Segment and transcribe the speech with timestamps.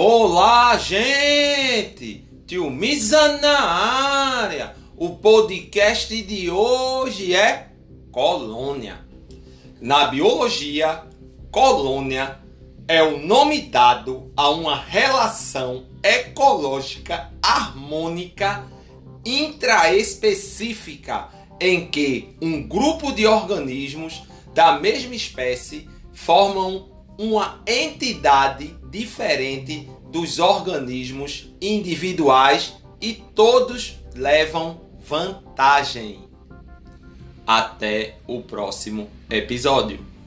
[0.00, 2.24] Olá, gente!
[2.46, 4.76] Tio Misa na área!
[4.96, 7.72] O podcast de hoje é
[8.12, 9.04] colônia.
[9.80, 11.02] Na biologia,
[11.50, 12.38] colônia
[12.86, 18.66] é o nome dado a uma relação ecológica harmônica
[19.26, 21.28] intraespecífica
[21.60, 24.22] em que um grupo de organismos
[24.54, 36.20] da mesma espécie formam uma entidade diferente dos organismos individuais e todos levam vantagem.
[37.46, 40.17] Até o próximo episódio.